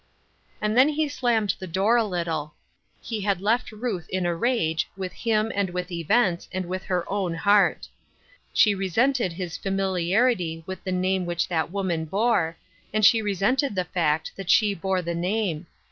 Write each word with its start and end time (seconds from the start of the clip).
And 0.59 0.75
then 0.75 0.89
he 0.89 1.07
slammed 1.07 1.53
the 1.59 1.67
door 1.67 1.95
a 1.95 2.03
little. 2.03 2.55
He 3.01 3.21
had 3.21 3.39
left 3.39 3.71
Ruth 3.71 4.09
in 4.09 4.25
a 4.25 4.33
rage 4.35 4.89
with 4.97 5.13
him 5.13 5.51
and 5.53 5.69
with 5.69 5.91
events 5.91 6.49
and 6.51 6.65
with 6.65 6.85
her 6.85 7.07
own 7.07 7.35
heart. 7.35 7.87
She 8.51 8.73
resented 8.73 9.33
his 9.33 9.57
familiarity 9.57 10.63
with 10.65 10.83
the 10.83 10.91
name 10.91 11.27
which 11.27 11.47
that 11.49 11.71
woman 11.71 12.05
bore, 12.05 12.57
and 12.91 13.05
she 13.05 13.21
resented 13.21 13.75
the 13.75 13.85
fact 13.85 14.31
that 14.37 14.49
she 14.49 14.73
bore 14.73 15.03
the 15.03 15.13
name. 15.13 15.67